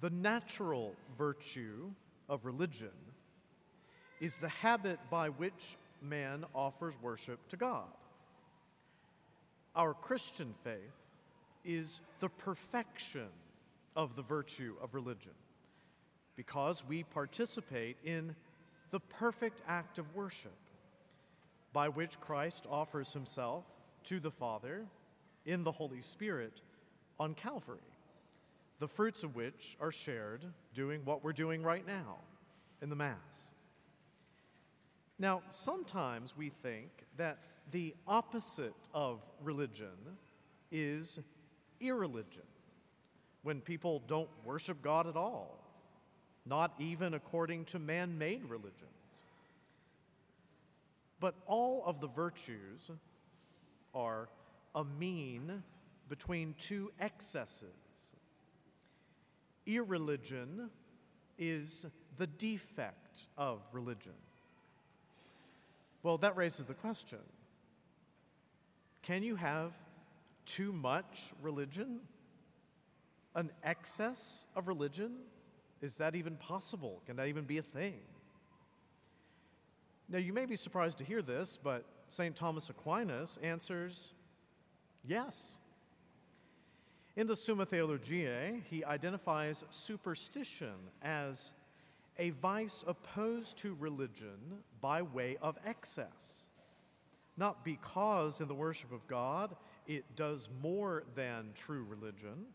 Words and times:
The 0.00 0.10
natural 0.10 0.94
virtue 1.16 1.90
of 2.28 2.44
religion 2.44 2.90
is 4.20 4.38
the 4.38 4.48
habit 4.48 4.98
by 5.10 5.28
which 5.28 5.76
man 6.02 6.44
offers 6.54 6.94
worship 7.02 7.40
to 7.48 7.56
God. 7.56 7.88
Our 9.74 9.94
Christian 9.94 10.54
faith 10.62 10.78
is 11.64 12.00
the 12.20 12.28
perfection 12.28 13.28
of 13.96 14.16
the 14.16 14.22
virtue 14.22 14.74
of 14.82 14.94
religion 14.94 15.32
because 16.36 16.84
we 16.86 17.02
participate 17.02 17.96
in 18.04 18.34
the 18.90 19.00
perfect 19.00 19.62
act 19.66 19.98
of 19.98 20.14
worship 20.14 20.56
by 21.72 21.88
which 21.88 22.20
Christ 22.20 22.66
offers 22.70 23.12
himself 23.12 23.64
to 24.04 24.20
the 24.20 24.30
Father 24.30 24.86
in 25.44 25.64
the 25.64 25.72
Holy 25.72 26.00
Spirit 26.00 26.62
on 27.18 27.34
Calvary, 27.34 27.78
the 28.78 28.88
fruits 28.88 29.22
of 29.22 29.34
which 29.34 29.76
are 29.80 29.92
shared 29.92 30.44
doing 30.74 31.00
what 31.04 31.24
we're 31.24 31.32
doing 31.32 31.62
right 31.62 31.86
now 31.86 32.18
in 32.80 32.88
the 32.90 32.96
Mass. 32.96 33.50
Now, 35.18 35.42
sometimes 35.50 36.36
we 36.36 36.48
think 36.48 36.90
that 37.16 37.38
the 37.72 37.94
opposite 38.06 38.74
of 38.94 39.20
religion 39.42 40.16
is 40.70 41.18
irreligion, 41.80 42.42
when 43.42 43.60
people 43.60 44.02
don't 44.06 44.28
worship 44.44 44.82
God 44.82 45.06
at 45.06 45.16
all, 45.16 45.58
not 46.46 46.74
even 46.78 47.14
according 47.14 47.64
to 47.66 47.78
man 47.78 48.18
made 48.18 48.44
religions. 48.44 49.22
But 51.20 51.34
all 51.46 51.82
of 51.84 52.00
the 52.00 52.08
virtues 52.08 52.90
are 53.94 54.28
a 54.74 54.84
mean 54.84 55.62
between 56.08 56.54
two 56.58 56.92
excesses. 57.00 57.87
Irreligion 59.68 60.70
is 61.38 61.86
the 62.16 62.26
defect 62.26 63.28
of 63.36 63.60
religion. 63.72 64.14
Well, 66.02 66.18
that 66.18 66.36
raises 66.36 66.66
the 66.66 66.74
question 66.74 67.18
can 69.02 69.22
you 69.22 69.36
have 69.36 69.72
too 70.44 70.72
much 70.72 71.32
religion? 71.40 72.00
An 73.34 73.50
excess 73.62 74.46
of 74.56 74.68
religion? 74.68 75.12
Is 75.80 75.96
that 75.96 76.16
even 76.16 76.36
possible? 76.36 77.02
Can 77.06 77.16
that 77.16 77.28
even 77.28 77.44
be 77.44 77.58
a 77.58 77.62
thing? 77.62 77.94
Now, 80.08 80.18
you 80.18 80.32
may 80.32 80.46
be 80.46 80.56
surprised 80.56 80.98
to 80.98 81.04
hear 81.04 81.22
this, 81.22 81.58
but 81.62 81.84
St. 82.08 82.34
Thomas 82.34 82.70
Aquinas 82.70 83.38
answers 83.42 84.12
yes. 85.06 85.58
In 87.18 87.26
the 87.26 87.34
Summa 87.34 87.66
Theologiae, 87.66 88.62
he 88.70 88.84
identifies 88.84 89.64
superstition 89.70 90.76
as 91.02 91.50
a 92.16 92.30
vice 92.30 92.84
opposed 92.86 93.58
to 93.58 93.76
religion 93.80 94.62
by 94.80 95.02
way 95.02 95.36
of 95.42 95.58
excess. 95.66 96.44
Not 97.36 97.64
because 97.64 98.40
in 98.40 98.46
the 98.46 98.54
worship 98.54 98.92
of 98.92 99.04
God 99.08 99.56
it 99.88 100.04
does 100.14 100.48
more 100.62 101.02
than 101.16 101.48
true 101.56 101.84
religion, 101.88 102.46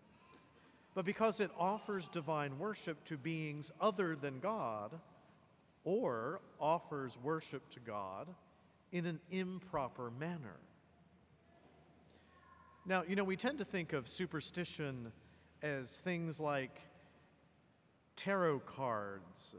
but 0.95 1.03
because 1.03 1.41
it 1.41 1.51
offers 1.59 2.07
divine 2.07 2.57
worship 2.57 3.03
to 3.03 3.17
beings 3.17 3.69
other 3.81 4.15
than 4.15 4.39
God 4.39 4.97
or 5.83 6.39
offers 6.57 7.17
worship 7.21 7.69
to 7.71 7.81
God 7.81 8.29
in 8.93 9.05
an 9.07 9.19
improper 9.29 10.09
manner. 10.09 10.55
Now, 12.85 13.03
you 13.07 13.15
know, 13.15 13.23
we 13.23 13.37
tend 13.37 13.59
to 13.59 13.65
think 13.65 13.93
of 13.93 14.07
superstition 14.07 15.11
as 15.61 15.97
things 15.97 16.39
like 16.39 16.81
tarot 18.15 18.59
cards, 18.59 19.55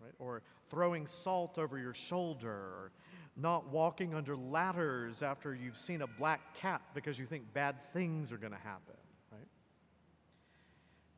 right? 0.00 0.14
Or 0.18 0.42
throwing 0.70 1.06
salt 1.06 1.58
over 1.58 1.78
your 1.78 1.92
shoulder, 1.92 2.50
or 2.50 2.92
not 3.36 3.68
walking 3.68 4.14
under 4.14 4.34
ladders 4.34 5.22
after 5.22 5.54
you've 5.54 5.76
seen 5.76 6.00
a 6.02 6.06
black 6.06 6.56
cat 6.56 6.80
because 6.94 7.18
you 7.18 7.26
think 7.26 7.52
bad 7.52 7.76
things 7.92 8.32
are 8.32 8.38
going 8.38 8.52
to 8.52 8.58
happen, 8.58 8.96
right? 9.30 9.48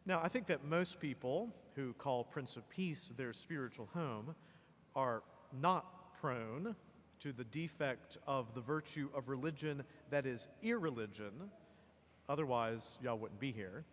Now, 0.05 0.21
I 0.23 0.29
think 0.29 0.47
that 0.47 0.65
most 0.65 0.99
people 0.99 1.55
who 1.77 1.93
call 1.93 2.25
Prince 2.25 2.57
of 2.57 2.69
Peace 2.69 3.13
their 3.17 3.33
spiritual 3.33 3.89
home 3.95 4.35
are 4.97 5.23
not 5.61 6.21
prone 6.21 6.75
to 7.21 7.33
the 7.33 7.45
defect 7.45 8.19
of 8.27 8.55
the 8.55 8.61
virtue 8.61 9.09
of 9.15 9.29
religion 9.29 9.83
that 10.11 10.27
is 10.27 10.49
irreligion, 10.63 11.33
otherwise, 12.29 12.99
y'all 13.03 13.19
wouldn't 13.19 13.41
be 13.41 13.53
here, 13.53 13.85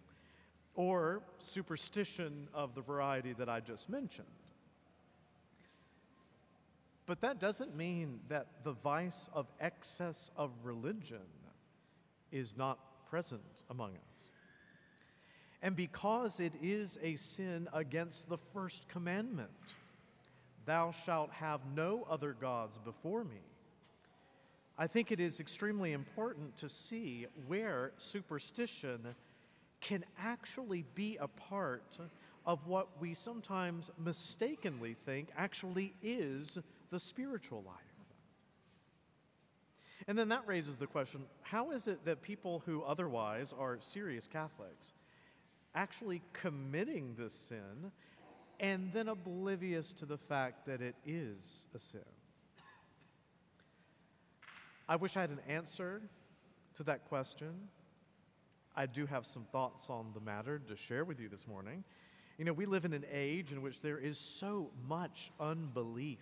or 0.76 1.22
superstition 1.40 2.48
of 2.54 2.76
the 2.76 2.82
variety 2.82 3.34
that 3.34 3.50
I 3.50 3.60
just 3.60 3.90
mentioned. 3.90 4.28
But 7.06 7.22
that 7.22 7.40
doesn't 7.40 7.76
mean 7.76 8.22
that 8.30 8.48
the 8.64 8.72
vice 8.72 9.30
of 9.34 9.48
excess 9.60 10.32
of 10.38 10.52
religion 10.64 11.28
is 12.32 12.58
not 12.58 12.80
present 13.10 13.64
among 13.70 13.92
us. 14.12 14.32
And 15.62 15.76
because 15.76 16.40
it 16.40 16.54
is 16.62 16.98
a 17.02 17.16
sin 17.16 17.68
against 17.74 18.28
the 18.28 18.38
first 18.38 18.88
commandment, 18.88 19.50
thou 20.66 20.92
shalt 20.92 21.32
have 21.32 21.62
no 21.76 22.06
other 22.10 22.34
gods 22.34 22.78
before 22.78 23.24
me, 23.24 23.42
I 24.78 24.88
think 24.88 25.12
it 25.12 25.20
is 25.20 25.40
extremely 25.40 25.92
important 25.92 26.58
to 26.58 26.70
see 26.70 27.28
where 27.48 27.92
superstition 27.98 29.16
can 29.82 30.04
actually 30.18 30.86
be 30.96 31.18
a 31.20 31.28
part 31.28 32.00
of 32.46 32.66
what 32.68 32.88
we 33.00 33.14
sometimes 33.14 33.92
mistakenly 33.98 34.96
think 35.06 35.30
actually 35.38 35.94
is 36.02 36.58
the 36.90 37.00
spiritual 37.00 37.64
life. 37.66 37.76
And 40.08 40.18
then 40.18 40.30
that 40.30 40.48
raises 40.48 40.78
the 40.78 40.88
question 40.88 41.22
how 41.42 41.72
is 41.72 41.88
it 41.88 42.04
that 42.06 42.22
people 42.22 42.64
who 42.66 42.82
otherwise 42.82 43.54
are 43.58 43.78
serious 43.80 44.28
Catholics 44.28 44.94
actually 45.76 46.22
committing 46.34 47.16
this 47.18 47.34
sin 47.34 47.92
and 48.60 48.92
then 48.94 49.08
oblivious 49.08 49.94
to 49.94 50.06
the 50.06 50.18
fact 50.18 50.66
that 50.66 50.82
it 50.82 50.96
is 51.06 51.68
a 51.76 51.80
sin? 51.80 52.02
I 54.88 54.96
wish 54.96 55.16
I 55.18 55.22
had 55.22 55.30
an 55.30 55.40
answer 55.48 56.02
to 56.76 56.84
that 56.84 57.06
question. 57.06 57.54
I 58.76 58.86
do 58.86 59.06
have 59.06 59.26
some 59.26 59.46
thoughts 59.52 59.90
on 59.90 60.12
the 60.14 60.20
matter 60.20 60.60
to 60.68 60.76
share 60.76 61.06
with 61.06 61.20
you 61.20 61.30
this 61.30 61.48
morning. 61.48 61.84
You 62.38 62.46
know, 62.46 62.54
we 62.54 62.66
live 62.66 62.86
in 62.86 62.94
an 62.94 63.06
age 63.12 63.52
in 63.52 63.62
which 63.62 63.82
there 63.82 63.98
is 64.00 64.18
so 64.18 64.72
much 64.88 65.32
unbelief 65.40 66.20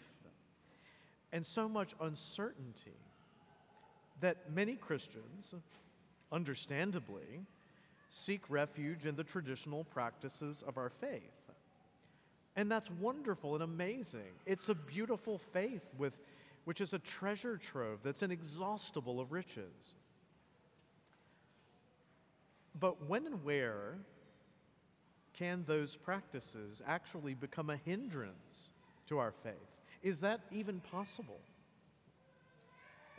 and 1.32 1.46
so 1.46 1.70
much 1.70 1.96
uncertainty 2.02 2.98
that 4.20 4.52
many 4.52 4.76
Christians, 4.76 5.56
understandably, 6.32 7.46
seek 8.10 8.42
refuge 8.50 9.06
in 9.06 9.16
the 9.16 9.24
traditional 9.24 9.86
practices 9.86 10.64
of 10.68 10.78
our 10.78 10.90
faith. 10.90 11.41
And 12.56 12.70
that's 12.70 12.92
wonderful 12.92 13.54
and 13.56 13.64
amazing. 13.64 14.34
It's 14.46 14.68
a 14.70 14.76
beautiful 14.76 15.38
faith 15.38 15.84
with, 15.98 16.14
which 16.66 16.82
is 16.82 16.94
a 16.94 17.00
treasure 17.00 17.58
trove 17.58 18.00
that's 18.04 18.24
inexhaustible 18.24 19.20
of 19.20 19.32
riches. 19.32 19.96
But 22.78 23.08
when 23.08 23.26
and 23.26 23.44
where 23.44 23.96
can 25.38 25.64
those 25.66 25.96
practices 25.96 26.82
actually 26.86 27.34
become 27.34 27.70
a 27.70 27.78
hindrance 27.78 28.72
to 29.08 29.18
our 29.18 29.32
faith? 29.32 29.54
Is 30.04 30.22
that 30.22 30.42
even 30.52 30.80
possible? 30.80 31.40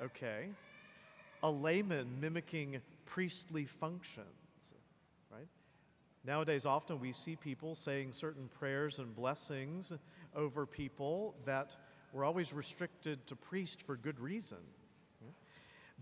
Okay. 0.02 0.48
A 1.42 1.50
layman 1.50 2.20
mimicking 2.20 2.80
priestly 3.06 3.64
functions? 3.64 4.26
Nowadays, 6.24 6.66
often 6.66 7.00
we 7.00 7.12
see 7.12 7.34
people 7.34 7.74
saying 7.74 8.12
certain 8.12 8.48
prayers 8.48 8.98
and 8.98 9.14
blessings 9.14 9.92
over 10.36 10.66
people 10.66 11.34
that 11.44 11.76
were 12.12 12.24
always 12.24 12.52
restricted 12.52 13.26
to 13.26 13.36
priest 13.36 13.82
for 13.82 13.96
good 13.96 14.20
reason. 14.20 14.58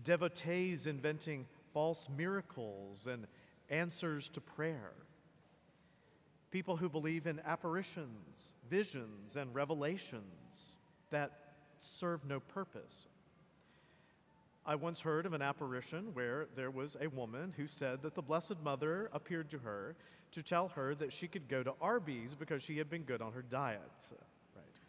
Devotees 0.03 0.87
inventing 0.87 1.47
false 1.73 2.07
miracles 2.15 3.07
and 3.07 3.25
answers 3.69 4.29
to 4.29 4.41
prayer. 4.41 4.93
People 6.51 6.75
who 6.75 6.89
believe 6.89 7.27
in 7.27 7.39
apparitions, 7.45 8.55
visions, 8.69 9.35
and 9.35 9.53
revelations 9.55 10.75
that 11.09 11.31
serve 11.79 12.25
no 12.25 12.39
purpose. 12.39 13.07
I 14.65 14.75
once 14.75 15.01
heard 15.01 15.25
of 15.25 15.33
an 15.33 15.41
apparition 15.41 16.13
where 16.13 16.47
there 16.55 16.69
was 16.69 16.95
a 17.01 17.07
woman 17.07 17.53
who 17.57 17.65
said 17.65 18.03
that 18.03 18.13
the 18.13 18.21
Blessed 18.21 18.61
Mother 18.63 19.09
appeared 19.11 19.49
to 19.51 19.57
her 19.59 19.95
to 20.33 20.43
tell 20.43 20.69
her 20.69 20.93
that 20.95 21.11
she 21.11 21.27
could 21.27 21.47
go 21.49 21.63
to 21.63 21.73
Arby's 21.81 22.35
because 22.35 22.61
she 22.61 22.77
had 22.77 22.89
been 22.89 23.03
good 23.03 23.21
on 23.21 23.33
her 23.33 23.41
diet. 23.41 23.81
Right. 24.55 24.79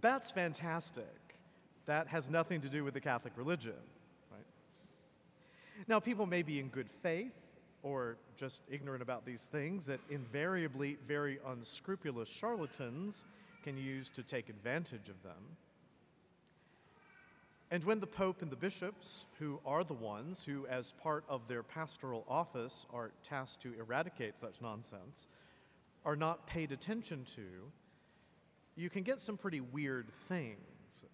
That's 0.00 0.30
fantastic. 0.30 1.04
That 1.86 2.06
has 2.08 2.30
nothing 2.30 2.60
to 2.60 2.68
do 2.68 2.84
with 2.84 2.94
the 2.94 3.00
Catholic 3.00 3.32
religion. 3.36 3.74
Right? 4.30 4.46
Now, 5.88 5.98
people 5.98 6.26
may 6.26 6.42
be 6.42 6.60
in 6.60 6.68
good 6.68 6.88
faith 6.88 7.34
or 7.82 8.18
just 8.36 8.62
ignorant 8.70 9.02
about 9.02 9.26
these 9.26 9.46
things 9.46 9.86
that 9.86 10.00
invariably 10.10 10.96
very 11.08 11.38
unscrupulous 11.48 12.28
charlatans 12.28 13.24
can 13.64 13.76
use 13.76 14.10
to 14.10 14.22
take 14.22 14.48
advantage 14.48 15.08
of 15.08 15.22
them. 15.22 15.56
And 17.72 17.84
when 17.84 18.00
the 18.00 18.06
Pope 18.06 18.42
and 18.42 18.50
the 18.50 18.56
bishops, 18.56 19.26
who 19.38 19.60
are 19.64 19.84
the 19.84 19.94
ones 19.94 20.44
who, 20.44 20.66
as 20.66 20.92
part 20.92 21.24
of 21.28 21.46
their 21.46 21.62
pastoral 21.62 22.24
office, 22.28 22.84
are 22.92 23.12
tasked 23.22 23.62
to 23.62 23.74
eradicate 23.78 24.40
such 24.40 24.60
nonsense, 24.60 25.28
are 26.04 26.16
not 26.16 26.48
paid 26.48 26.72
attention 26.72 27.24
to, 27.36 27.70
you 28.74 28.90
can 28.90 29.04
get 29.04 29.20
some 29.20 29.36
pretty 29.36 29.60
weird 29.60 30.08
things. 30.28 31.04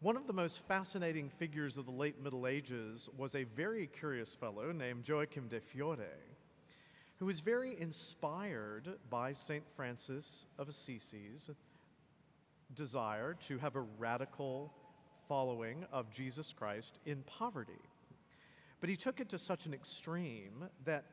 One 0.00 0.16
of 0.16 0.28
the 0.28 0.32
most 0.32 0.60
fascinating 0.66 1.28
figures 1.28 1.76
of 1.76 1.84
the 1.84 1.90
late 1.90 2.22
Middle 2.22 2.46
Ages 2.46 3.10
was 3.16 3.34
a 3.34 3.44
very 3.44 3.88
curious 3.88 4.36
fellow 4.36 4.70
named 4.70 5.06
Joachim 5.06 5.48
de 5.48 5.60
Fiore, 5.60 6.06
who 7.18 7.26
was 7.26 7.40
very 7.40 7.78
inspired 7.78 8.88
by 9.10 9.32
St. 9.32 9.64
Francis 9.74 10.46
of 10.58 10.68
Assisi's 10.68 11.50
desire 12.72 13.36
to 13.48 13.58
have 13.58 13.74
a 13.74 13.80
radical 13.98 14.72
following 15.30 15.84
of 15.92 16.10
Jesus 16.10 16.52
Christ 16.52 16.98
in 17.06 17.22
poverty. 17.22 17.80
But 18.80 18.90
he 18.90 18.96
took 18.96 19.20
it 19.20 19.28
to 19.28 19.38
such 19.38 19.64
an 19.64 19.72
extreme 19.72 20.64
that 20.84 21.04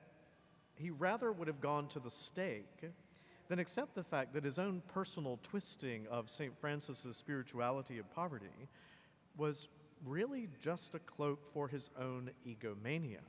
he 0.73 0.89
rather 0.89 1.31
would 1.31 1.47
have 1.47 1.61
gone 1.61 1.87
to 1.89 1.99
the 1.99 2.09
stake 2.09 2.81
than 3.47 3.59
accept 3.59 3.93
the 3.93 4.03
fact 4.03 4.33
that 4.33 4.43
his 4.43 4.57
own 4.57 4.81
personal 4.87 5.37
twisting 5.43 6.07
of 6.09 6.31
St. 6.31 6.57
Francis's 6.59 7.15
spirituality 7.15 7.99
of 7.99 8.09
poverty 8.09 8.67
was 9.37 9.69
really 10.03 10.49
just 10.59 10.95
a 10.95 10.99
cloak 10.99 11.45
for 11.53 11.67
his 11.67 11.91
own 12.01 12.31
egomania. 12.43 13.21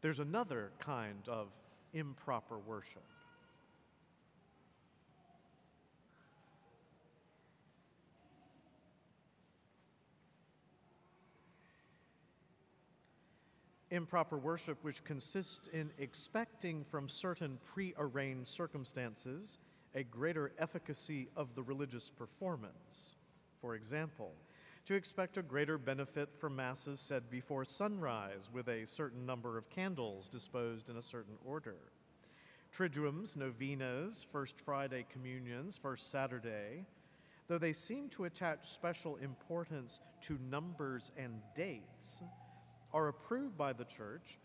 There's 0.00 0.18
another 0.18 0.72
kind 0.80 1.28
of 1.28 1.46
improper 1.92 2.58
worship. 2.58 3.04
Improper 13.90 14.38
worship, 14.38 14.78
which 14.82 15.04
consists 15.04 15.68
in 15.68 15.90
expecting 15.98 16.82
from 16.84 17.08
certain 17.08 17.58
prearranged 17.64 18.48
circumstances 18.48 19.58
a 19.94 20.02
greater 20.02 20.52
efficacy 20.58 21.28
of 21.36 21.54
the 21.54 21.62
religious 21.62 22.10
performance. 22.10 23.16
For 23.60 23.74
example, 23.74 24.32
to 24.84 24.94
expect 24.94 25.36
a 25.36 25.42
greater 25.42 25.78
benefit 25.78 26.28
from 26.38 26.54
Masses 26.54 27.00
said 27.00 27.28
before 27.30 27.64
sunrise 27.64 28.50
with 28.52 28.68
a 28.68 28.86
certain 28.86 29.26
number 29.26 29.58
of 29.58 29.68
candles 29.70 30.28
disposed 30.28 30.90
in 30.90 30.96
a 30.96 31.02
certain 31.02 31.36
order. 31.44 31.76
Triduums, 32.76 33.36
novenas, 33.36 34.24
First 34.30 34.60
Friday 34.60 35.06
communions, 35.10 35.78
First 35.78 36.10
Saturday, 36.10 36.84
though 37.48 37.58
they 37.58 37.72
seem 37.72 38.08
to 38.10 38.24
attach 38.24 38.68
special 38.68 39.16
importance 39.16 40.00
to 40.22 40.38
numbers 40.50 41.10
and 41.16 41.40
dates, 41.54 42.22
are 42.96 43.08
approved 43.08 43.58
by 43.58 43.74
the 43.74 43.84
church 43.84 44.38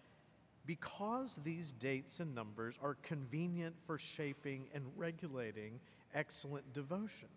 because 0.66 1.40
these 1.46 1.72
dates 1.72 2.20
and 2.20 2.36
numbers 2.36 2.78
are 2.84 2.96
convenient 3.02 3.74
for 3.88 3.98
shaping 3.98 4.66
and 4.74 4.84
regulating 4.98 5.80
excellent 6.14 6.74
devotions. 6.74 7.32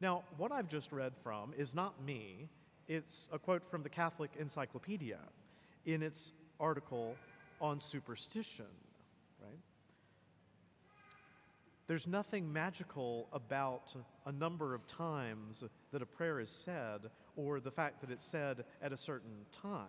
Now, 0.00 0.22
what 0.36 0.52
I've 0.52 0.68
just 0.68 0.92
read 0.92 1.12
from 1.24 1.52
is 1.58 1.74
not 1.74 2.00
me, 2.02 2.48
it's 2.86 3.28
a 3.32 3.40
quote 3.40 3.68
from 3.68 3.82
the 3.82 3.88
Catholic 3.88 4.30
Encyclopedia 4.38 5.18
in 5.84 6.00
its 6.00 6.32
article 6.60 7.16
on 7.60 7.80
superstition, 7.80 8.66
right? 9.42 9.58
There's 11.88 12.06
nothing 12.06 12.52
magical 12.52 13.26
about 13.32 13.96
a 14.26 14.30
number 14.30 14.74
of 14.74 14.86
times 14.86 15.64
that 15.90 16.02
a 16.02 16.06
prayer 16.06 16.38
is 16.38 16.50
said 16.50 17.10
or 17.36 17.60
the 17.60 17.70
fact 17.70 18.00
that 18.00 18.10
it's 18.10 18.24
said 18.24 18.64
at 18.82 18.92
a 18.92 18.96
certain 18.96 19.46
time. 19.52 19.86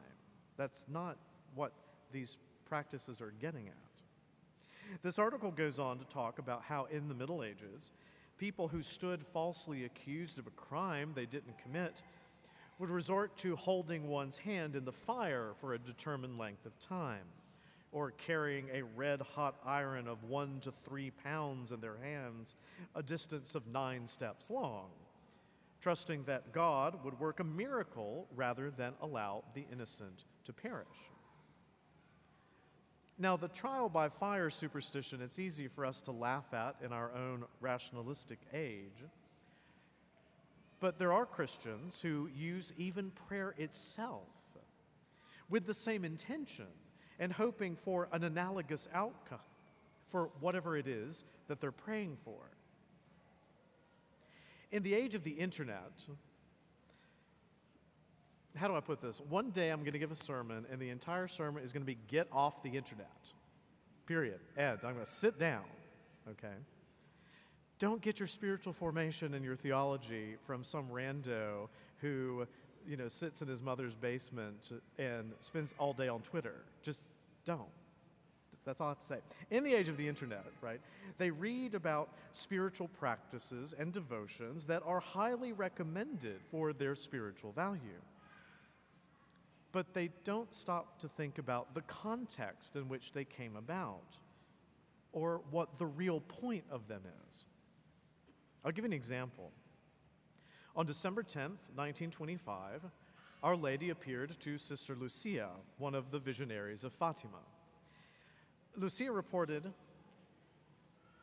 That's 0.58 0.86
not 0.90 1.18
what 1.56 1.72
these 2.12 2.38
practices 2.66 3.22
are 3.22 3.34
getting 3.40 3.68
at. 3.68 5.02
This 5.04 5.20
article 5.20 5.52
goes 5.52 5.80
on 5.80 6.00
to 6.00 6.06
talk 6.06 6.40
about 6.40 6.64
how 6.64 6.86
in 6.86 7.08
the 7.08 7.14
Middle 7.14 7.44
Ages, 7.44 7.92
people 8.38 8.68
who 8.68 8.82
stood 8.82 9.26
falsely 9.34 9.86
accused 9.86 10.38
of 10.38 10.48
a 10.48 10.52
crime 10.52 11.12
they 11.16 11.26
didn't 11.26 11.58
commit 11.58 12.04
would 12.80 12.90
resort 12.90 13.38
to 13.38 13.56
holding 13.56 14.08
one's 14.08 14.40
hand 14.40 14.76
in 14.76 14.86
the 14.86 14.92
fire 14.92 15.52
for 15.60 15.74
a 15.74 15.80
determined 15.80 16.38
length 16.38 16.66
of 16.66 16.78
time, 16.80 17.26
or 17.92 18.12
carrying 18.12 18.68
a 18.74 18.82
red 18.96 19.22
hot 19.22 19.56
iron 19.66 20.08
of 20.08 20.24
one 20.24 20.60
to 20.62 20.74
three 20.84 21.12
pounds 21.12 21.72
in 21.72 21.80
their 21.80 21.98
hands, 22.02 22.56
a 22.96 23.04
distance 23.04 23.56
of 23.56 23.68
nine 23.68 24.08
steps 24.08 24.50
long 24.50 24.90
trusting 25.82 26.24
that 26.26 26.54
God 26.54 27.04
would 27.04 27.20
work 27.20 27.40
a 27.40 27.44
miracle 27.44 28.28
rather 28.36 28.70
than 28.72 28.94
allow 29.02 29.44
the 29.54 29.66
innocent 29.72 30.26
to 30.46 30.54
perish. 30.54 30.88
Now, 33.18 33.36
the 33.38 33.48
trial 33.48 33.90
by 33.90 34.10
fire 34.10 34.50
superstition, 34.50 35.22
it's 35.22 35.40
easy 35.40 35.68
for 35.68 35.86
us 35.86 36.02
to 36.04 36.12
laugh 36.12 36.54
at 36.54 36.76
in 36.84 36.94
our 36.94 37.12
own 37.14 37.46
rationalistic 37.60 38.40
age. 38.54 39.04
But 40.80 40.98
there 40.98 41.14
are 41.14 41.26
Christians 41.26 42.02
who 42.02 42.30
use 42.36 42.74
even 42.78 43.12
prayer 43.12 43.54
itself 43.58 44.28
with 45.50 45.68
the 45.68 45.74
same 45.74 46.04
intention 46.06 46.68
and 47.20 47.32
hoping 47.32 47.76
for 47.76 48.08
an 48.12 48.24
analogous 48.24 48.88
outcome 48.94 49.40
for 50.10 50.32
whatever 50.40 50.76
it 50.76 50.88
is 50.88 51.24
that 51.48 51.62
they're 51.62 51.72
praying 51.72 52.18
for. 52.24 52.40
In 54.72 54.84
the 54.84 54.94
age 54.94 55.16
of 55.16 55.24
the 55.24 55.32
internet, 55.32 55.92
how 58.56 58.68
do 58.68 58.76
I 58.76 58.80
put 58.80 59.02
this? 59.02 59.22
One 59.30 59.50
day 59.52 59.70
I'm 59.70 59.80
going 59.80 59.94
to 59.94 60.00
give 60.00 60.12
a 60.12 60.16
sermon, 60.16 60.66
and 60.72 60.80
the 60.80 60.90
entire 60.90 61.28
sermon 61.28 61.64
is 61.64 61.74
going 61.74 61.82
to 61.82 61.88
be 61.88 61.98
get 62.08 62.28
off 62.32 62.64
the 62.64 62.70
internet. 62.70 63.08
Period. 64.06 64.40
Ed, 64.58 64.80
I'm 64.84 64.94
going 64.94 65.06
to 65.06 65.12
sit 65.12 65.40
down. 65.40 65.64
Okay? 66.30 66.56
Don't 67.80 68.02
get 68.02 68.20
your 68.20 68.28
spiritual 68.28 68.74
formation 68.74 69.34
and 69.34 69.44
your 69.44 69.56
theology 69.56 70.36
from 70.46 70.64
some 70.64 70.88
rando 70.90 71.68
who, 71.98 72.46
you 72.88 72.96
know, 72.96 73.08
sits 73.08 73.42
in 73.42 73.48
his 73.48 73.62
mother's 73.62 73.96
basement 73.96 74.72
and 75.00 75.32
spends 75.40 75.74
all 75.78 75.94
day 75.94 76.08
on 76.08 76.22
Twitter. 76.22 76.56
Just 76.84 77.04
don't. 77.44 77.70
That's 78.66 78.80
all 78.80 78.88
I 78.88 78.92
have 78.92 79.00
to 79.00 79.06
say. 79.06 79.18
In 79.50 79.64
the 79.64 79.74
age 79.74 79.90
of 79.90 79.98
the 79.98 80.08
internet, 80.08 80.46
right, 80.62 80.80
they 81.18 81.32
read 81.32 81.74
about 81.74 82.10
spiritual 82.32 82.88
practices 82.88 83.74
and 83.78 83.92
devotions 83.92 84.68
that 84.68 84.84
are 84.86 85.00
highly 85.00 85.52
recommended 85.52 86.42
for 86.52 86.72
their 86.74 86.96
spiritual 86.96 87.52
value. 87.52 88.02
But 89.72 89.94
they 89.94 90.10
don't 90.24 90.54
stop 90.54 91.00
to 91.00 91.08
think 91.08 91.38
about 91.38 91.74
the 91.74 91.82
context 91.82 92.76
in 92.76 92.90
which 92.90 93.14
they 93.14 93.24
came 93.24 93.56
about 93.56 94.20
or 95.14 95.42
what 95.50 95.78
the 95.78 95.86
real 95.86 96.20
point 96.20 96.66
of 96.70 96.88
them 96.88 97.02
is. 97.28 97.46
I'll 98.64 98.72
give 98.72 98.86
an 98.86 98.94
example. 98.94 99.52
On 100.76 100.86
December 100.86 101.24
10th, 101.24 101.68
1925, 101.76 102.82
Our 103.44 103.56
Lady 103.56 103.90
appeared 103.90 104.40
to 104.40 104.58
Sister 104.58 104.96
Lucia, 104.96 105.50
one 105.78 105.96
of 105.96 106.12
the 106.12 106.20
visionaries 106.20 106.84
of 106.84 106.94
Fatima. 106.94 107.40
Lucia 108.78 109.12
reported 109.12 109.72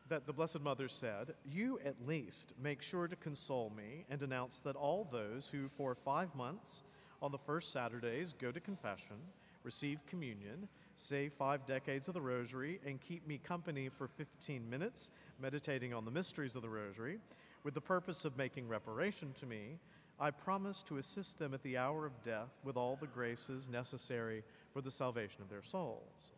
that 0.09 0.27
the 0.27 0.33
Blessed 0.33 0.61
Mother 0.61 0.89
said, 0.89 1.35
You 1.51 1.81
at 1.85 2.07
least 2.07 2.55
make 2.63 2.83
sure 2.83 3.09
to 3.09 3.17
console 3.17 3.73
me 3.77 4.05
and 4.11 4.23
announce 4.23 4.61
that 4.61 4.77
all 4.77 5.09
those 5.11 5.49
who 5.49 5.69
for 5.69 5.95
five 5.95 6.35
months 6.35 6.83
on 7.23 7.33
the 7.33 7.39
first 7.39 7.73
Saturdays 7.73 8.35
go 8.35 8.53
to 8.53 8.61
confession, 8.61 9.17
receive 9.65 10.05
communion, 10.07 10.69
say 10.97 11.29
five 11.29 11.67
decades 11.67 12.07
of 12.07 12.15
the 12.15 12.21
Rosary, 12.21 12.81
and 12.87 13.01
keep 13.01 13.27
me 13.27 13.39
company 13.39 13.89
for 13.89 14.09
15 14.09 14.69
minutes, 14.69 15.11
meditating 15.41 15.95
on 15.95 16.05
the 16.05 16.11
mysteries 16.11 16.55
of 16.55 16.63
the 16.63 16.69
Rosary, 16.69 17.19
with 17.65 17.75
the 17.75 17.81
purpose 17.81 18.25
of 18.25 18.37
making 18.37 18.69
reparation 18.69 19.33
to 19.39 19.47
me, 19.47 19.79
I 20.21 20.31
promise 20.31 20.83
to 20.85 20.99
assist 20.99 21.39
them 21.39 21.55
at 21.55 21.63
the 21.63 21.79
hour 21.79 22.05
of 22.05 22.23
death 22.23 22.51
with 22.65 22.77
all 22.77 22.97
the 23.01 23.07
graces 23.07 23.69
necessary 23.69 24.43
for 24.73 24.81
the 24.81 24.91
salvation 24.91 25.43
of 25.43 25.49
their 25.49 25.63
souls. 25.63 26.33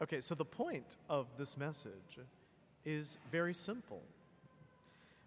Okay, 0.00 0.20
so 0.20 0.36
the 0.36 0.44
point 0.44 0.96
of 1.10 1.26
this 1.36 1.56
message 1.56 2.20
is 2.84 3.18
very 3.32 3.52
simple. 3.52 4.02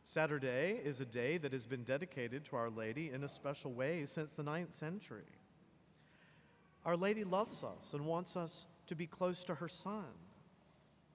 Saturday 0.04 0.80
is 0.84 1.02
a 1.02 1.06
day 1.06 1.38
that 1.38 1.52
has 1.52 1.66
been 1.66 1.84
dedicated 1.84 2.46
to 2.46 2.56
Our 2.56 2.70
Lady 2.70 3.12
in 3.12 3.24
a 3.26 3.28
special 3.28 3.74
way 3.74 4.06
since 4.06 4.32
the 4.32 4.44
ninth 4.44 4.74
century. 4.74 5.28
Our 6.86 6.96
Lady 6.96 7.26
loves 7.26 7.66
us 7.66 7.94
and 7.94 8.06
wants 8.06 8.38
us 8.38 8.66
to 8.88 8.96
be 8.96 9.08
close 9.08 9.44
to 9.44 9.56
her 9.56 9.68
Son. 9.68 10.06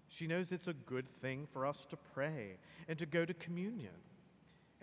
She 0.09 0.27
knows 0.27 0.53
it's 0.53 0.69
a 0.69 0.75
good 0.75 1.09
thing 1.23 1.49
for 1.51 1.65
us 1.67 1.87
to 1.87 1.97
pray 2.15 2.59
and 2.89 2.99
to 2.99 3.07
go 3.07 3.25
to 3.25 3.35
communion. 3.35 3.97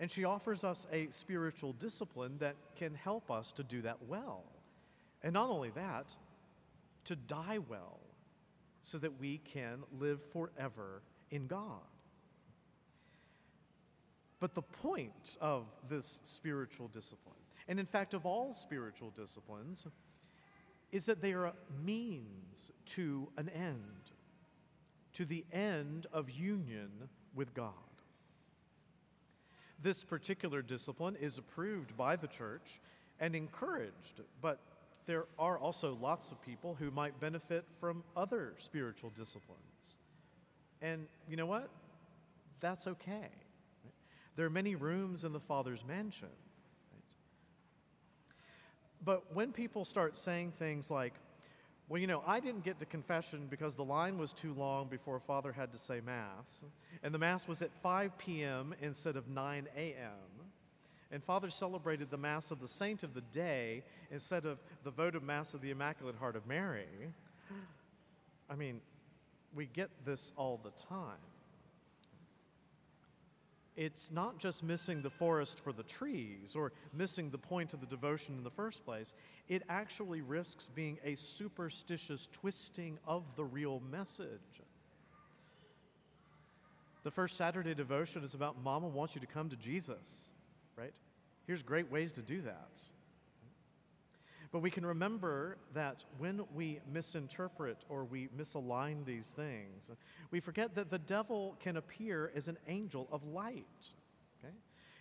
And 0.00 0.10
she 0.10 0.24
offers 0.24 0.64
us 0.64 0.88
a 0.92 1.06
spiritual 1.10 1.72
discipline 1.74 2.38
that 2.40 2.56
can 2.76 2.94
help 2.94 3.30
us 3.30 3.52
to 3.52 3.62
do 3.62 3.82
that 3.82 3.98
well. 4.08 4.42
And 5.22 5.32
not 5.32 5.48
only 5.48 5.70
that, 5.70 6.14
to 7.04 7.14
die 7.14 7.58
well 7.68 8.00
so 8.84 8.98
that 8.98 9.18
we 9.18 9.38
can 9.38 9.82
live 9.98 10.22
forever 10.22 11.00
in 11.30 11.46
God. 11.46 11.80
But 14.40 14.54
the 14.54 14.62
point 14.62 15.38
of 15.40 15.64
this 15.88 16.20
spiritual 16.24 16.88
discipline, 16.88 17.34
and 17.66 17.80
in 17.80 17.86
fact 17.86 18.12
of 18.12 18.26
all 18.26 18.52
spiritual 18.52 19.10
disciplines, 19.10 19.86
is 20.92 21.06
that 21.06 21.22
they 21.22 21.32
are 21.32 21.46
a 21.46 21.54
means 21.82 22.70
to 22.84 23.30
an 23.38 23.48
end, 23.48 24.12
to 25.14 25.24
the 25.24 25.46
end 25.50 26.06
of 26.12 26.30
union 26.30 26.90
with 27.34 27.54
God. 27.54 27.72
This 29.82 30.04
particular 30.04 30.60
discipline 30.60 31.16
is 31.18 31.38
approved 31.38 31.96
by 31.96 32.16
the 32.16 32.28
church 32.28 32.82
and 33.18 33.34
encouraged, 33.34 34.20
but 34.42 34.60
there 35.06 35.26
are 35.38 35.58
also 35.58 35.96
lots 36.00 36.30
of 36.32 36.40
people 36.42 36.76
who 36.78 36.90
might 36.90 37.20
benefit 37.20 37.64
from 37.78 38.04
other 38.16 38.54
spiritual 38.58 39.10
disciplines. 39.10 39.96
And 40.80 41.06
you 41.28 41.36
know 41.36 41.46
what? 41.46 41.68
That's 42.60 42.86
okay. 42.86 43.28
There 44.36 44.46
are 44.46 44.50
many 44.50 44.74
rooms 44.74 45.24
in 45.24 45.32
the 45.32 45.40
Father's 45.40 45.84
mansion. 45.84 46.28
But 49.04 49.34
when 49.34 49.52
people 49.52 49.84
start 49.84 50.16
saying 50.16 50.52
things 50.58 50.90
like, 50.90 51.12
well, 51.88 52.00
you 52.00 52.06
know, 52.06 52.22
I 52.26 52.40
didn't 52.40 52.64
get 52.64 52.78
to 52.78 52.86
confession 52.86 53.46
because 53.50 53.76
the 53.76 53.84
line 53.84 54.16
was 54.16 54.32
too 54.32 54.54
long 54.54 54.88
before 54.88 55.20
Father 55.20 55.52
had 55.52 55.72
to 55.72 55.78
say 55.78 56.00
Mass, 56.00 56.64
and 57.02 57.14
the 57.14 57.18
Mass 57.18 57.46
was 57.46 57.60
at 57.60 57.74
5 57.82 58.16
p.m. 58.16 58.74
instead 58.80 59.16
of 59.16 59.28
9 59.28 59.68
a.m. 59.76 60.33
And 61.14 61.24
Father 61.24 61.48
celebrated 61.48 62.10
the 62.10 62.18
Mass 62.18 62.50
of 62.50 62.60
the 62.60 62.68
Saint 62.68 63.02
of 63.02 63.14
the 63.14 63.22
Day 63.22 63.84
instead 64.10 64.44
of 64.44 64.58
the 64.82 64.90
votive 64.90 65.22
Mass 65.22 65.54
of 65.54 65.62
the 65.62 65.70
Immaculate 65.70 66.16
Heart 66.16 66.36
of 66.36 66.46
Mary. 66.46 66.84
I 68.50 68.56
mean, 68.56 68.82
we 69.54 69.66
get 69.66 69.88
this 70.04 70.32
all 70.36 70.60
the 70.62 70.72
time 70.72 71.16
it's 73.76 74.12
not 74.12 74.38
just 74.38 74.62
missing 74.62 75.02
the 75.02 75.10
forest 75.10 75.58
for 75.58 75.72
the 75.72 75.82
trees 75.82 76.54
or 76.54 76.72
missing 76.92 77.30
the 77.30 77.38
point 77.38 77.74
of 77.74 77.80
the 77.80 77.86
devotion 77.86 78.36
in 78.36 78.44
the 78.44 78.50
first 78.50 78.84
place. 78.84 79.14
It 79.48 79.62
actually 79.68 80.20
risks 80.20 80.70
being 80.74 80.98
a 81.04 81.16
superstitious 81.16 82.28
twisting 82.32 82.98
of 83.06 83.24
the 83.36 83.44
real 83.44 83.82
message. 83.90 84.62
The 87.02 87.10
first 87.10 87.36
Saturday 87.36 87.74
devotion 87.74 88.22
is 88.22 88.34
about 88.34 88.62
Mama 88.62 88.86
wants 88.86 89.14
you 89.14 89.20
to 89.20 89.26
come 89.26 89.48
to 89.50 89.56
Jesus, 89.56 90.30
right? 90.76 90.94
Here's 91.46 91.62
great 91.62 91.90
ways 91.90 92.12
to 92.12 92.22
do 92.22 92.40
that. 92.42 92.80
But 94.54 94.60
we 94.60 94.70
can 94.70 94.86
remember 94.86 95.56
that 95.74 96.04
when 96.16 96.42
we 96.54 96.78
misinterpret 96.92 97.78
or 97.88 98.04
we 98.04 98.28
misalign 98.38 99.04
these 99.04 99.32
things, 99.32 99.90
we 100.30 100.38
forget 100.38 100.76
that 100.76 100.90
the 100.90 100.98
devil 100.98 101.56
can 101.58 101.76
appear 101.76 102.30
as 102.36 102.46
an 102.46 102.56
angel 102.68 103.08
of 103.10 103.24
light. 103.24 103.64
Okay? 104.38 104.54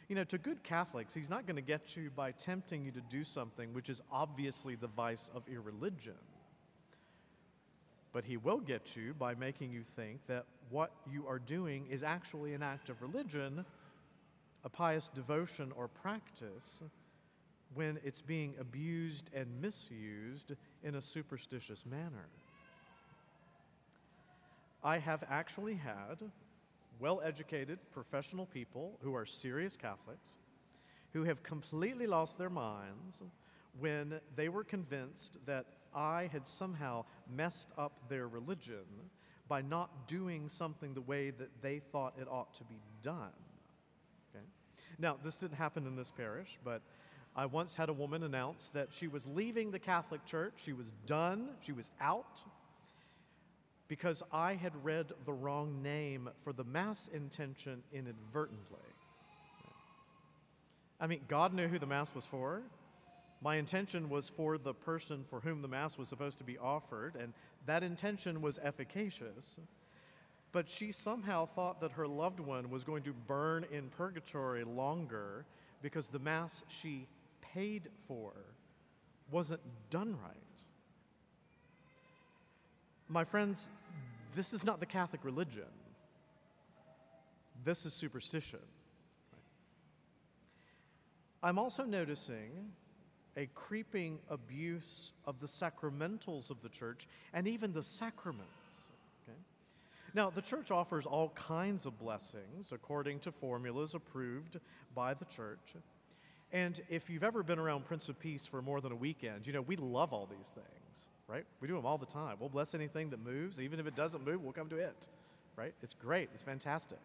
You 0.09 0.15
know, 0.15 0.23
to 0.23 0.39
good 0.39 0.63
Catholics, 0.63 1.13
he's 1.13 1.29
not 1.29 1.45
going 1.45 1.55
to 1.55 1.61
get 1.61 1.95
you 1.95 2.09
by 2.15 2.31
tempting 2.31 2.83
you 2.83 2.91
to 2.93 3.01
do 3.01 3.23
something 3.23 3.75
which 3.75 3.91
is 3.91 4.01
obviously 4.11 4.73
the 4.73 4.87
vice 4.87 5.29
of 5.35 5.43
irreligion. 5.47 6.17
But 8.11 8.25
he 8.25 8.37
will 8.37 8.59
get 8.59 8.95
you 8.95 9.13
by 9.13 9.35
making 9.35 9.71
you 9.71 9.83
think 9.95 10.25
that 10.25 10.45
what 10.71 10.91
you 11.11 11.27
are 11.27 11.37
doing 11.37 11.85
is 11.91 12.01
actually 12.01 12.55
an 12.55 12.63
act 12.63 12.89
of 12.89 13.03
religion, 13.03 13.65
a 14.63 14.69
pious 14.69 15.09
devotion 15.09 15.71
or 15.75 15.87
practice 15.87 16.81
when 17.73 17.99
it's 18.03 18.21
being 18.21 18.55
abused 18.59 19.29
and 19.33 19.61
misused 19.61 20.53
in 20.83 20.95
a 20.95 21.01
superstitious 21.01 21.85
manner. 21.85 22.27
I 24.83 24.97
have 24.99 25.23
actually 25.29 25.75
had 25.75 26.23
well 26.99 27.21
educated 27.23 27.79
professional 27.91 28.45
people 28.45 28.99
who 29.01 29.15
are 29.15 29.25
serious 29.25 29.75
Catholics 29.75 30.37
who 31.13 31.23
have 31.23 31.43
completely 31.43 32.07
lost 32.07 32.37
their 32.37 32.49
minds 32.49 33.23
when 33.79 34.19
they 34.35 34.49
were 34.49 34.63
convinced 34.63 35.37
that 35.45 35.65
I 35.95 36.29
had 36.31 36.47
somehow 36.47 37.05
messed 37.29 37.71
up 37.77 38.09
their 38.09 38.27
religion 38.27 38.85
by 39.47 39.61
not 39.61 40.07
doing 40.07 40.49
something 40.49 40.93
the 40.93 41.01
way 41.01 41.29
that 41.29 41.61
they 41.61 41.79
thought 41.79 42.15
it 42.19 42.27
ought 42.27 42.53
to 42.55 42.63
be 42.63 42.79
done. 43.01 43.31
Now, 44.99 45.17
this 45.23 45.37
didn't 45.37 45.57
happen 45.57 45.87
in 45.87 45.95
this 45.95 46.11
parish, 46.11 46.59
but 46.63 46.81
I 47.35 47.45
once 47.47 47.75
had 47.75 47.89
a 47.89 47.93
woman 47.93 48.23
announce 48.23 48.69
that 48.69 48.89
she 48.91 49.07
was 49.07 49.25
leaving 49.25 49.71
the 49.71 49.79
Catholic 49.79 50.25
Church, 50.25 50.53
she 50.57 50.73
was 50.73 50.93
done, 51.05 51.49
she 51.61 51.71
was 51.71 51.89
out, 51.99 52.43
because 53.87 54.23
I 54.31 54.53
had 54.53 54.71
read 54.83 55.11
the 55.25 55.33
wrong 55.33 55.81
name 55.81 56.29
for 56.43 56.53
the 56.53 56.63
Mass 56.63 57.09
intention 57.13 57.83
inadvertently. 57.91 58.79
I 60.99 61.07
mean, 61.07 61.21
God 61.27 61.53
knew 61.53 61.67
who 61.67 61.79
the 61.79 61.85
Mass 61.85 62.15
was 62.15 62.25
for. 62.25 62.61
My 63.41 63.55
intention 63.55 64.09
was 64.09 64.29
for 64.29 64.57
the 64.57 64.73
person 64.73 65.23
for 65.23 65.41
whom 65.41 65.61
the 65.61 65.67
Mass 65.67 65.97
was 65.97 66.07
supposed 66.07 66.37
to 66.37 66.43
be 66.43 66.57
offered, 66.57 67.15
and 67.15 67.33
that 67.65 67.83
intention 67.83 68.41
was 68.41 68.57
efficacious. 68.59 69.59
But 70.53 70.69
she 70.69 70.91
somehow 70.91 71.47
thought 71.47 71.81
that 71.81 71.93
her 71.93 72.07
loved 72.07 72.39
one 72.39 72.69
was 72.69 72.83
going 72.83 73.03
to 73.03 73.13
burn 73.27 73.65
in 73.71 73.89
purgatory 73.89 74.63
longer 74.63 75.45
because 75.81 76.07
the 76.07 76.19
Mass 76.19 76.63
she 76.69 77.07
paid 77.41 77.89
for 78.07 78.31
wasn't 79.31 79.61
done 79.89 80.15
right. 80.23 80.37
My 83.09 83.23
friends, 83.23 83.69
this 84.35 84.53
is 84.53 84.63
not 84.63 84.79
the 84.79 84.85
Catholic 84.85 85.25
religion. 85.25 85.63
This 87.65 87.85
is 87.85 87.93
superstition. 87.93 88.59
I'm 91.41 91.57
also 91.57 91.83
noticing 91.83 92.71
a 93.35 93.47
creeping 93.55 94.19
abuse 94.29 95.13
of 95.25 95.39
the 95.39 95.47
sacramentals 95.47 96.51
of 96.51 96.61
the 96.61 96.69
church 96.69 97.07
and 97.33 97.47
even 97.47 97.73
the 97.73 97.83
sacraments. 97.83 98.62
Now, 100.13 100.29
the 100.29 100.41
church 100.41 100.69
offers 100.69 101.05
all 101.05 101.29
kinds 101.29 101.85
of 101.85 101.97
blessings 101.97 102.71
according 102.71 103.19
to 103.21 103.31
formulas 103.31 103.95
approved 103.95 104.59
by 104.93 105.13
the 105.15 105.25
church. 105.25 105.73
And 106.51 106.79
if 106.87 107.09
you've 107.09 107.23
ever 107.23 107.41
been 107.41 107.57
around 107.57 107.85
Prince 107.85 108.09
of 108.09 108.19
Peace 108.19 108.45
for 108.45 108.61
more 108.61 108.79
than 108.79 108.91
a 108.91 108.95
weekend, 108.95 109.47
you 109.47 109.53
know, 109.53 109.61
we 109.61 109.75
love 109.75 110.13
all 110.13 110.27
these 110.27 110.49
things, 110.49 111.07
right? 111.27 111.45
We 111.61 111.67
do 111.67 111.75
them 111.75 111.85
all 111.85 111.97
the 111.97 112.05
time. 112.05 112.37
We'll 112.39 112.49
bless 112.49 112.75
anything 112.75 113.09
that 113.09 113.25
moves. 113.25 113.59
Even 113.59 113.79
if 113.79 113.87
it 113.87 113.95
doesn't 113.95 114.23
move, 114.23 114.43
we'll 114.43 114.53
come 114.53 114.69
to 114.69 114.77
it, 114.77 115.07
right? 115.55 115.73
It's 115.81 115.95
great, 115.95 116.29
it's 116.33 116.43
fantastic. 116.43 116.99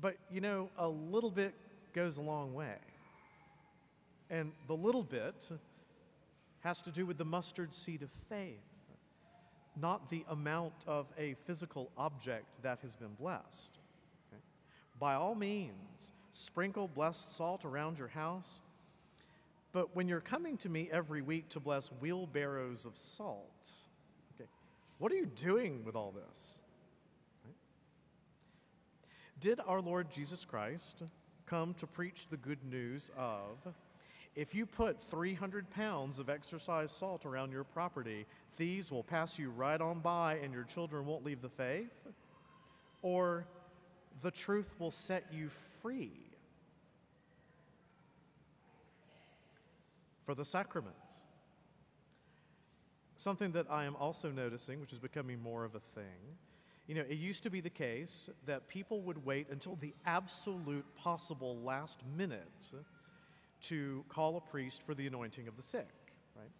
But, 0.00 0.16
you 0.32 0.40
know, 0.40 0.68
a 0.78 0.88
little 0.88 1.30
bit 1.30 1.54
goes 1.92 2.18
a 2.18 2.22
long 2.22 2.54
way. 2.54 2.76
And 4.30 4.52
the 4.66 4.74
little 4.74 5.04
bit 5.04 5.50
has 6.60 6.82
to 6.82 6.90
do 6.90 7.06
with 7.06 7.18
the 7.18 7.24
mustard 7.24 7.72
seed 7.72 8.02
of 8.02 8.10
faith, 8.28 8.58
not 9.80 10.10
the 10.10 10.24
amount 10.28 10.74
of 10.86 11.06
a 11.18 11.34
physical 11.46 11.90
object 11.96 12.62
that 12.62 12.80
has 12.80 12.96
been 12.96 13.14
blessed. 13.18 13.78
Okay? 14.30 14.42
By 14.98 15.14
all 15.14 15.34
means, 15.34 16.12
sprinkle 16.30 16.88
blessed 16.88 17.36
salt 17.36 17.64
around 17.64 17.98
your 17.98 18.08
house. 18.08 18.60
But 19.72 19.94
when 19.94 20.08
you're 20.08 20.20
coming 20.20 20.56
to 20.58 20.68
me 20.68 20.88
every 20.90 21.22
week 21.22 21.50
to 21.50 21.60
bless 21.60 21.88
wheelbarrows 22.00 22.84
of 22.84 22.96
salt, 22.96 23.70
okay, 24.34 24.48
what 24.98 25.12
are 25.12 25.16
you 25.16 25.26
doing 25.26 25.84
with 25.84 25.94
all 25.94 26.12
this? 26.12 26.60
Right? 27.44 27.54
Did 29.40 29.60
our 29.66 29.80
Lord 29.80 30.10
Jesus 30.10 30.44
Christ 30.44 31.02
come 31.46 31.74
to 31.74 31.86
preach 31.86 32.26
the 32.28 32.36
good 32.36 32.64
news 32.64 33.10
of 33.16 33.56
if 34.38 34.54
you 34.54 34.66
put 34.66 35.02
300 35.10 35.68
pounds 35.68 36.20
of 36.20 36.30
exorcised 36.30 36.94
salt 36.94 37.26
around 37.26 37.50
your 37.50 37.64
property, 37.64 38.24
thieves 38.56 38.92
will 38.92 39.02
pass 39.02 39.36
you 39.36 39.50
right 39.50 39.80
on 39.80 39.98
by 39.98 40.34
and 40.36 40.54
your 40.54 40.62
children 40.62 41.06
won't 41.06 41.24
leave 41.24 41.42
the 41.42 41.48
faith? 41.48 41.90
Or 43.02 43.48
the 44.22 44.30
truth 44.30 44.72
will 44.78 44.92
set 44.92 45.24
you 45.32 45.50
free. 45.82 46.12
For 50.24 50.36
the 50.36 50.44
sacraments. 50.44 51.22
Something 53.16 53.50
that 53.52 53.66
I 53.68 53.86
am 53.86 53.96
also 53.96 54.30
noticing, 54.30 54.80
which 54.80 54.92
is 54.92 55.00
becoming 55.00 55.42
more 55.42 55.64
of 55.64 55.74
a 55.74 55.80
thing, 55.80 56.36
you 56.86 56.94
know, 56.94 57.04
it 57.08 57.18
used 57.18 57.42
to 57.42 57.50
be 57.50 57.60
the 57.60 57.70
case 57.70 58.30
that 58.46 58.68
people 58.68 59.02
would 59.02 59.26
wait 59.26 59.48
until 59.50 59.74
the 59.74 59.94
absolute 60.06 60.84
possible 60.94 61.58
last 61.64 61.98
minute 62.16 62.68
to 63.62 64.04
call 64.08 64.36
a 64.36 64.40
priest 64.40 64.82
for 64.84 64.94
the 64.94 65.06
anointing 65.06 65.48
of 65.48 65.56
the 65.56 65.62
sick, 65.62 65.88
right? 66.36 66.50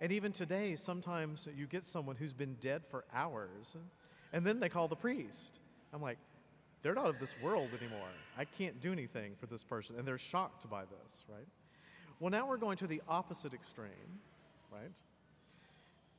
And 0.00 0.12
even 0.12 0.32
today, 0.32 0.76
sometimes 0.76 1.48
you 1.56 1.66
get 1.66 1.84
someone 1.84 2.16
who's 2.16 2.32
been 2.32 2.56
dead 2.60 2.82
for 2.90 3.04
hours, 3.14 3.76
and 4.32 4.44
then 4.44 4.60
they 4.60 4.68
call 4.68 4.88
the 4.88 4.96
priest. 4.96 5.58
I'm 5.92 6.02
like, 6.02 6.18
they're 6.82 6.94
not 6.94 7.06
of 7.06 7.18
this 7.18 7.34
world 7.42 7.70
anymore. 7.78 8.08
I 8.38 8.44
can't 8.44 8.80
do 8.80 8.92
anything 8.92 9.34
for 9.38 9.46
this 9.46 9.62
person. 9.62 9.96
And 9.98 10.06
they're 10.06 10.18
shocked 10.18 10.68
by 10.70 10.82
this, 10.82 11.24
right? 11.28 11.46
Well, 12.20 12.30
now 12.30 12.46
we're 12.46 12.56
going 12.56 12.76
to 12.78 12.86
the 12.86 13.02
opposite 13.08 13.52
extreme, 13.54 14.20
right? 14.72 14.92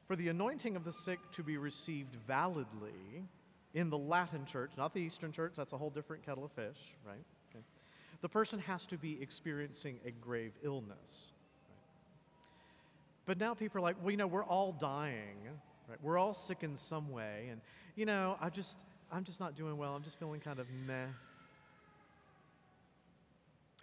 For 0.07 0.15
the 0.15 0.27
anointing 0.27 0.75
of 0.75 0.83
the 0.83 0.91
sick 0.91 1.19
to 1.31 1.43
be 1.43 1.57
received 1.57 2.15
validly 2.27 3.25
in 3.73 3.89
the 3.89 3.97
Latin 3.97 4.45
church, 4.45 4.71
not 4.77 4.93
the 4.93 4.99
Eastern 4.99 5.31
church, 5.31 5.53
that's 5.55 5.73
a 5.73 5.77
whole 5.77 5.89
different 5.89 6.25
kettle 6.25 6.43
of 6.43 6.51
fish, 6.51 6.77
right? 7.05 7.23
Okay. 7.49 7.63
The 8.19 8.29
person 8.29 8.59
has 8.59 8.85
to 8.87 8.97
be 8.97 9.21
experiencing 9.21 9.99
a 10.05 10.11
grave 10.11 10.53
illness. 10.61 11.31
But 13.25 13.39
now 13.39 13.53
people 13.53 13.79
are 13.79 13.81
like, 13.81 13.95
well, 14.01 14.11
you 14.11 14.17
know, 14.17 14.27
we're 14.27 14.43
all 14.43 14.73
dying, 14.73 15.37
right? 15.87 15.97
We're 16.01 16.17
all 16.17 16.33
sick 16.33 16.63
in 16.63 16.75
some 16.75 17.09
way. 17.09 17.47
And, 17.49 17.61
you 17.95 18.05
know, 18.05 18.37
I 18.41 18.49
just, 18.49 18.83
I'm 19.11 19.23
just 19.23 19.39
not 19.39 19.55
doing 19.55 19.77
well. 19.77 19.95
I'm 19.95 20.03
just 20.03 20.19
feeling 20.19 20.39
kind 20.39 20.59
of 20.59 20.67
meh. 20.87 21.05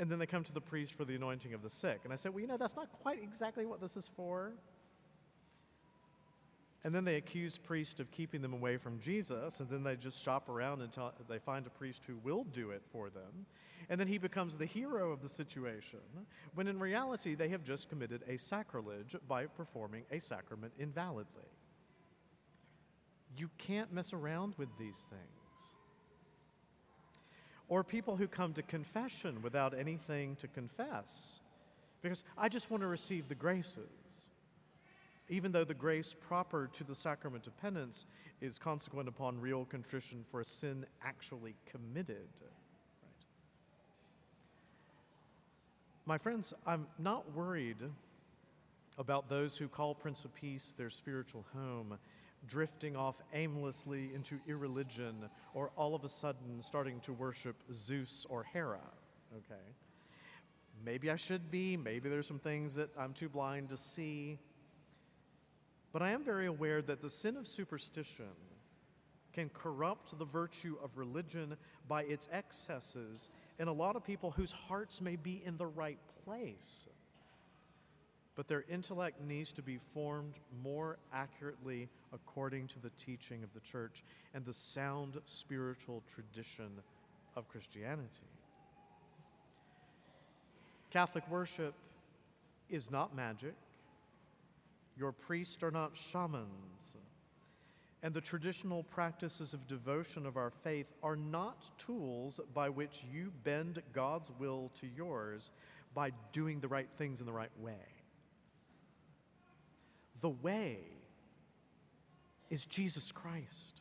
And 0.00 0.10
then 0.10 0.18
they 0.18 0.26
come 0.26 0.44
to 0.44 0.52
the 0.52 0.60
priest 0.60 0.94
for 0.94 1.04
the 1.04 1.14
anointing 1.16 1.54
of 1.54 1.62
the 1.62 1.70
sick. 1.70 2.00
And 2.04 2.12
I 2.12 2.16
said, 2.16 2.32
well, 2.32 2.40
you 2.40 2.46
know, 2.46 2.56
that's 2.56 2.76
not 2.76 2.92
quite 3.02 3.22
exactly 3.22 3.66
what 3.66 3.80
this 3.80 3.96
is 3.96 4.08
for. 4.16 4.52
And 6.88 6.94
then 6.94 7.04
they 7.04 7.16
accuse 7.16 7.58
priests 7.58 8.00
of 8.00 8.10
keeping 8.10 8.40
them 8.40 8.54
away 8.54 8.78
from 8.78 8.98
Jesus, 8.98 9.60
and 9.60 9.68
then 9.68 9.82
they 9.82 9.94
just 9.94 10.22
shop 10.22 10.48
around 10.48 10.80
until 10.80 11.12
they 11.28 11.38
find 11.38 11.66
a 11.66 11.68
priest 11.68 12.06
who 12.06 12.16
will 12.24 12.44
do 12.44 12.70
it 12.70 12.80
for 12.90 13.10
them. 13.10 13.44
And 13.90 14.00
then 14.00 14.08
he 14.08 14.16
becomes 14.16 14.56
the 14.56 14.64
hero 14.64 15.12
of 15.12 15.20
the 15.20 15.28
situation, 15.28 15.98
when 16.54 16.66
in 16.66 16.78
reality 16.78 17.34
they 17.34 17.50
have 17.50 17.62
just 17.62 17.90
committed 17.90 18.22
a 18.26 18.38
sacrilege 18.38 19.14
by 19.28 19.44
performing 19.44 20.04
a 20.10 20.18
sacrament 20.18 20.72
invalidly. 20.80 21.50
You 23.36 23.50
can't 23.58 23.92
mess 23.92 24.14
around 24.14 24.54
with 24.56 24.70
these 24.78 25.04
things. 25.10 25.76
Or 27.68 27.84
people 27.84 28.16
who 28.16 28.26
come 28.26 28.54
to 28.54 28.62
confession 28.62 29.42
without 29.42 29.78
anything 29.78 30.36
to 30.36 30.48
confess, 30.48 31.40
because 32.00 32.24
I 32.38 32.48
just 32.48 32.70
want 32.70 32.82
to 32.82 32.86
receive 32.86 33.28
the 33.28 33.34
graces 33.34 34.30
even 35.28 35.52
though 35.52 35.64
the 35.64 35.74
grace 35.74 36.14
proper 36.14 36.68
to 36.72 36.84
the 36.84 36.94
sacrament 36.94 37.46
of 37.46 37.56
penance 37.60 38.06
is 38.40 38.58
consequent 38.58 39.08
upon 39.08 39.40
real 39.40 39.64
contrition 39.64 40.24
for 40.30 40.40
a 40.40 40.44
sin 40.44 40.86
actually 41.02 41.54
committed. 41.70 42.28
Right? 43.02 43.26
My 46.06 46.18
friends, 46.18 46.54
I'm 46.66 46.86
not 46.98 47.34
worried 47.34 47.82
about 48.96 49.28
those 49.28 49.56
who 49.56 49.68
call 49.68 49.94
Prince 49.94 50.24
of 50.24 50.34
Peace 50.34 50.74
their 50.76 50.90
spiritual 50.90 51.44
home 51.54 51.98
drifting 52.46 52.96
off 52.96 53.20
aimlessly 53.34 54.10
into 54.14 54.38
irreligion 54.46 55.28
or 55.54 55.70
all 55.76 55.94
of 55.94 56.04
a 56.04 56.08
sudden 56.08 56.62
starting 56.62 57.00
to 57.00 57.12
worship 57.12 57.56
Zeus 57.72 58.26
or 58.28 58.44
Hera. 58.44 58.80
Okay? 59.36 59.60
Maybe 60.84 61.10
I 61.10 61.16
should 61.16 61.50
be, 61.50 61.76
maybe 61.76 62.08
there's 62.08 62.26
some 62.26 62.38
things 62.38 62.74
that 62.76 62.90
I'm 62.96 63.12
too 63.12 63.28
blind 63.28 63.70
to 63.70 63.76
see. 63.76 64.38
But 65.98 66.04
I 66.04 66.10
am 66.10 66.22
very 66.22 66.46
aware 66.46 66.80
that 66.80 67.00
the 67.00 67.10
sin 67.10 67.36
of 67.36 67.48
superstition 67.48 68.30
can 69.32 69.48
corrupt 69.48 70.16
the 70.16 70.24
virtue 70.24 70.76
of 70.80 70.96
religion 70.96 71.56
by 71.88 72.04
its 72.04 72.28
excesses 72.30 73.30
in 73.58 73.66
a 73.66 73.72
lot 73.72 73.96
of 73.96 74.04
people 74.04 74.30
whose 74.30 74.52
hearts 74.52 75.00
may 75.00 75.16
be 75.16 75.42
in 75.44 75.56
the 75.56 75.66
right 75.66 75.98
place. 76.24 76.86
But 78.36 78.46
their 78.46 78.64
intellect 78.68 79.20
needs 79.20 79.52
to 79.54 79.62
be 79.62 79.78
formed 79.92 80.34
more 80.62 80.98
accurately 81.12 81.88
according 82.12 82.68
to 82.68 82.78
the 82.78 82.90
teaching 82.90 83.42
of 83.42 83.52
the 83.52 83.58
church 83.58 84.04
and 84.34 84.44
the 84.44 84.54
sound 84.54 85.20
spiritual 85.24 86.04
tradition 86.14 86.78
of 87.34 87.48
Christianity. 87.48 88.30
Catholic 90.92 91.28
worship 91.28 91.74
is 92.68 92.88
not 92.88 93.16
magic. 93.16 93.56
Your 94.98 95.12
priests 95.12 95.62
are 95.62 95.70
not 95.70 95.96
shamans. 95.96 96.96
And 98.02 98.14
the 98.14 98.20
traditional 98.20 98.82
practices 98.84 99.54
of 99.54 99.66
devotion 99.66 100.26
of 100.26 100.36
our 100.36 100.50
faith 100.50 100.86
are 101.02 101.16
not 101.16 101.70
tools 101.78 102.40
by 102.54 102.68
which 102.68 103.04
you 103.12 103.32
bend 103.44 103.82
God's 103.92 104.30
will 104.38 104.70
to 104.80 104.86
yours 104.86 105.50
by 105.94 106.12
doing 106.32 106.60
the 106.60 106.68
right 106.68 106.88
things 106.96 107.20
in 107.20 107.26
the 107.26 107.32
right 107.32 107.50
way. 107.60 107.74
The 110.20 110.30
way 110.30 110.78
is 112.50 112.66
Jesus 112.66 113.12
Christ. 113.12 113.80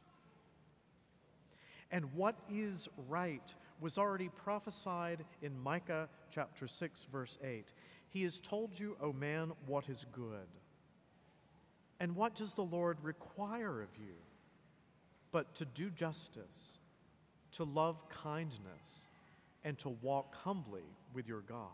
And 1.92 2.14
what 2.14 2.36
is 2.50 2.90
right 3.08 3.56
was 3.80 3.98
already 3.98 4.30
prophesied 4.30 5.24
in 5.42 5.60
Micah 5.60 6.10
chapter 6.32 6.68
6, 6.68 7.06
verse 7.12 7.38
8. 7.44 7.72
He 8.10 8.24
has 8.24 8.40
told 8.40 8.80
you, 8.80 8.98
O 9.02 9.14
man, 9.14 9.52
what 9.68 9.90
is 9.90 10.06
good. 10.12 10.48
And 12.00 12.16
what 12.16 12.36
does 12.36 12.54
the 12.54 12.64
Lord 12.64 12.98
require 13.02 13.82
of 13.82 13.90
you? 14.00 14.14
But 15.32 15.56
to 15.56 15.66
do 15.66 15.90
justice, 15.90 16.80
to 17.54 17.64
love 17.64 17.98
kindness, 18.10 19.08
and 19.64 19.78
to 19.80 19.90
walk 19.90 20.36
humbly 20.36 20.86
with 21.14 21.28
your 21.28 21.42
God. 21.42 21.70